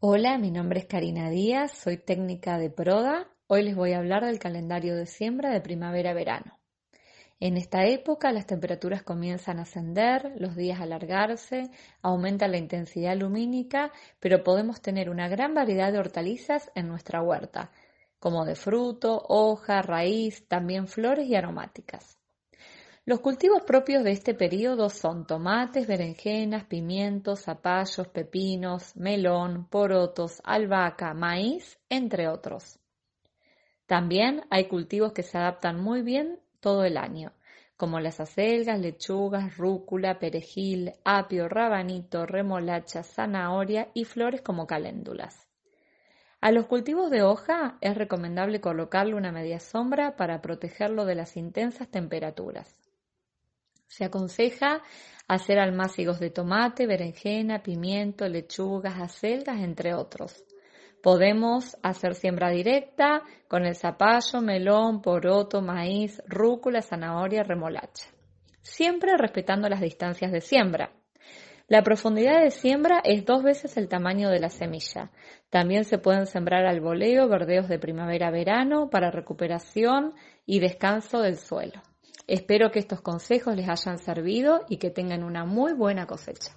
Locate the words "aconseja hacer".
54.04-55.58